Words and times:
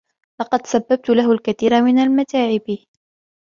لقد 0.41 0.65
سببت 0.65 1.09
له 1.09 1.31
الكثير 1.31 1.81
من 1.81 1.99
المتاعب. 1.99 2.77